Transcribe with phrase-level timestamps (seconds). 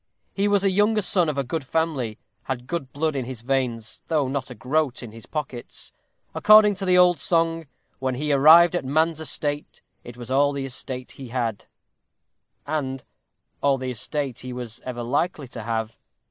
[0.33, 4.01] He was a younger son of a good family; had good blood in his veins,
[4.07, 5.91] though not a groat in his pockets.
[6.33, 7.67] According to the old song
[7.99, 11.65] When he arrived at man's estate, It was all the estate he had;
[12.65, 13.03] and
[13.61, 15.99] all the estate he was ever likely to have.